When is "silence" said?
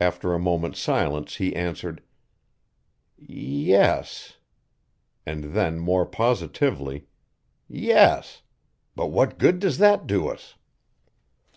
0.80-1.36